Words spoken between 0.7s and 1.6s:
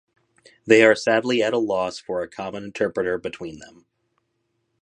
are sadly at a